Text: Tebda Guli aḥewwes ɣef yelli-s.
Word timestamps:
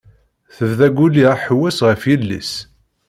Tebda 0.55 0.87
Guli 0.97 1.23
aḥewwes 1.33 1.77
ɣef 1.87 2.01
yelli-s. 2.09 2.51